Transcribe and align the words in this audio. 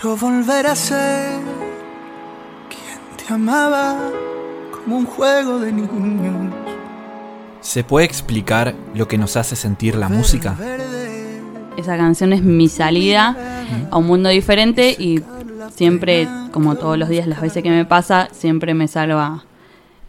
Quiero 0.00 0.16
volver 0.16 0.66
a 0.66 0.74
ser 0.74 1.40
quien 2.70 3.18
te 3.18 3.34
amaba 3.34 3.98
como 4.72 4.96
un 4.96 5.04
juego 5.04 5.58
de 5.58 5.72
niños. 5.72 6.54
¿Se 7.60 7.84
puede 7.84 8.06
explicar 8.06 8.74
lo 8.94 9.06
que 9.06 9.18
nos 9.18 9.36
hace 9.36 9.56
sentir 9.56 9.96
la 9.96 10.08
música? 10.08 10.56
Esa 11.76 11.98
canción 11.98 12.32
es 12.32 12.42
mi 12.42 12.68
salida 12.68 13.36
a 13.90 13.98
un 13.98 14.06
mundo 14.06 14.30
diferente 14.30 14.96
y 14.98 15.22
siempre, 15.74 16.26
como 16.50 16.76
todos 16.76 16.96
los 16.96 17.10
días, 17.10 17.26
las 17.26 17.42
veces 17.42 17.62
que 17.62 17.68
me 17.68 17.84
pasa, 17.84 18.28
siempre 18.32 18.72
me 18.72 18.88
salva, 18.88 19.44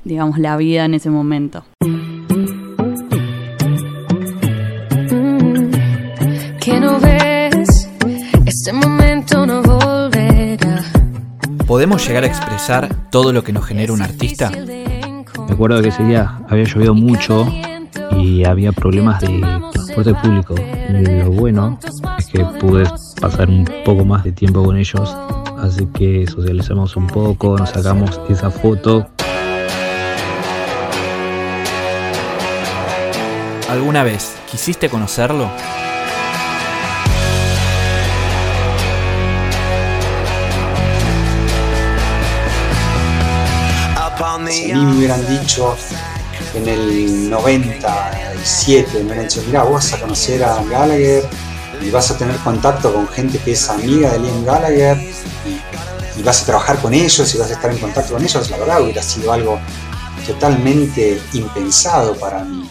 digamos, 0.06 0.40
la 0.40 0.56
vida 0.56 0.86
en 0.86 0.94
ese 0.94 1.10
momento. 1.10 1.66
¿Podemos 11.68 12.06
llegar 12.06 12.24
a 12.24 12.28
expresar 12.28 13.10
todo 13.10 13.32
lo 13.32 13.44
que 13.44 13.54
nos 13.54 13.66
genera 13.66 13.94
un 13.94 14.02
artista? 14.02 14.50
Me 14.52 15.54
acuerdo 15.54 15.82
que 15.82 15.90
ese 15.90 16.04
día 16.04 16.40
había 16.50 16.66
llovido 16.66 16.94
mucho 16.94 17.48
y 18.18 18.44
había 18.44 18.72
problemas 18.72 19.22
de 19.22 19.40
transporte 19.72 20.14
público. 20.16 20.56
Lo 20.90 21.32
bueno 21.32 21.80
es 22.18 22.28
que 22.28 22.44
pude 22.44 22.86
pasar 23.20 23.50
un 23.50 23.66
poco 23.86 24.06
más 24.06 24.24
de 24.24 24.32
tiempo 24.32 24.64
con 24.64 24.78
ellos, 24.78 25.16
así 25.60 25.86
que 25.88 26.28
socializamos 26.28 26.96
un 26.96 27.08
poco, 27.08 27.58
nos 27.58 27.70
sacamos 27.70 28.20
esa 28.30 28.52
foto. 28.52 29.08
¿Alguna 33.70 34.04
vez 34.04 34.36
quisiste 34.52 34.90
conocerlo? 34.90 35.50
Si 44.22 44.72
a 44.72 44.76
mí 44.76 44.86
me 44.86 44.98
hubieran 44.98 45.28
dicho 45.28 45.76
en 46.54 46.68
el 46.68 47.28
97, 47.28 49.00
me 49.00 49.06
hubieran 49.06 49.24
dicho, 49.28 49.42
mira, 49.48 49.64
vos 49.64 49.74
vas 49.74 49.94
a 49.94 50.00
conocer 50.00 50.44
a 50.44 50.64
Gallagher 50.64 51.28
y 51.82 51.90
vas 51.90 52.12
a 52.12 52.18
tener 52.20 52.36
contacto 52.38 52.94
con 52.94 53.08
gente 53.08 53.40
que 53.40 53.54
es 53.54 53.68
amiga 53.68 54.12
de 54.12 54.20
Liam 54.20 54.46
Gallagher 54.46 54.96
y, 54.96 56.20
y 56.20 56.24
vas 56.24 56.44
a 56.44 56.46
trabajar 56.46 56.78
con 56.78 56.94
ellos 56.94 57.34
y 57.34 57.38
vas 57.40 57.50
a 57.50 57.54
estar 57.54 57.72
en 57.72 57.80
contacto 57.80 58.14
con 58.14 58.24
ellos, 58.24 58.48
la 58.52 58.58
verdad 58.58 58.84
hubiera 58.84 59.02
sido 59.02 59.34
algo 59.34 59.60
totalmente 60.28 61.20
impensado 61.34 62.16
para 62.16 62.44
mí. 62.44 62.70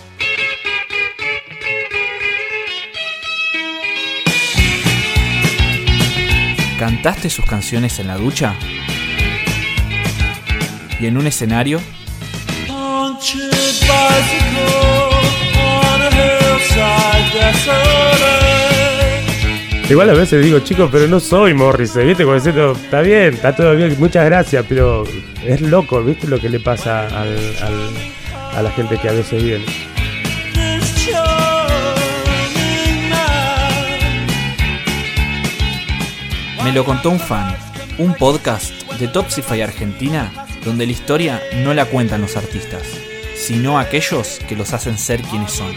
¿Cantaste 6.79 7.29
sus 7.29 7.45
canciones 7.45 7.98
en 7.98 8.07
la 8.07 8.17
ducha? 8.17 8.57
¿Y 11.01 11.06
en 11.06 11.17
un 11.17 11.27
escenario? 11.27 11.81
Igual 19.89 20.11
a 20.11 20.12
veces 20.15 20.45
digo, 20.45 20.61
chicos, 20.61 20.89
pero 20.92 21.09
no 21.09 21.19
soy 21.19 21.53
Morrissey, 21.55 22.07
¿viste? 22.07 22.23
Como 22.25 22.37
diciendo, 22.37 22.73
está 22.73 23.01
bien, 23.01 23.34
está 23.34 23.55
todo 23.57 23.75
bien, 23.75 23.97
muchas 23.98 24.25
gracias, 24.25 24.65
pero 24.69 25.05
es 25.45 25.61
loco, 25.62 26.03
¿viste? 26.03 26.29
Lo 26.29 26.39
que 26.39 26.48
le 26.48 26.61
pasa 26.61 27.07
al, 27.09 27.37
al- 27.62 28.57
a 28.57 28.62
la 28.62 28.70
gente 28.70 28.98
que 28.98 29.09
a 29.09 29.12
veces 29.12 29.42
viene. 29.42 29.64
Me 36.64 36.73
lo 36.73 36.85
contó 36.85 37.11
un 37.11 37.19
fan, 37.19 37.57
un 37.98 38.14
podcast 38.14 38.73
de 38.98 39.09
Topsify 39.09 39.62
Argentina 39.62 40.31
donde 40.64 40.86
la 40.86 40.92
historia 40.92 41.42
no 41.64 41.75
la 41.75 41.86
cuentan 41.86 42.20
los 42.20 42.36
artistas, 42.36 42.83
sino 43.36 43.78
aquellos 43.78 44.39
que 44.48 44.57
los 44.57 44.73
hacen 44.73 44.98
ser 44.98 45.23
quienes 45.23 45.52
son. 45.52 45.74